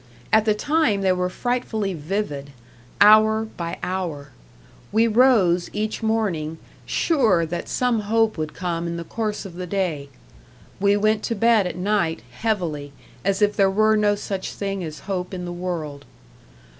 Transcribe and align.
At 0.33 0.45
the 0.45 0.55
time 0.55 1.01
they 1.03 1.11
were 1.11 1.29
frightfully 1.29 1.93
vivid, 1.93 2.49
hour 2.99 3.45
by 3.55 3.77
hour; 3.83 4.29
we 4.91 5.05
rose 5.05 5.69
each 5.73 6.01
morning, 6.01 6.57
sure 6.87 7.45
that 7.45 7.69
some 7.69 7.99
hope 7.99 8.35
would 8.35 8.55
come 8.55 8.87
in 8.87 8.97
the 8.97 9.03
course 9.03 9.45
of 9.45 9.53
the 9.57 9.67
day; 9.67 10.09
we 10.79 10.97
went 10.97 11.21
to 11.25 11.35
bed 11.35 11.67
at 11.67 11.75
night, 11.75 12.23
heavily, 12.31 12.93
as 13.23 13.43
if 13.43 13.55
there 13.55 13.69
were 13.69 13.95
no 13.95 14.15
such 14.15 14.53
thing 14.53 14.83
as 14.83 15.01
hope 15.01 15.35
in 15.35 15.45
the 15.45 15.53
world. 15.53 16.05